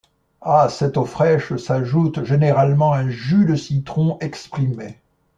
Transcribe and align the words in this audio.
À 0.41 0.67
cette 0.69 0.97
eau 0.97 1.05
fraîche 1.05 1.55
s'ajoute 1.57 2.23
généralement 2.25 2.91
un 2.93 3.11
jus 3.11 3.45
de 3.45 3.53
citron 3.55 4.17
exprimé. 4.19 4.97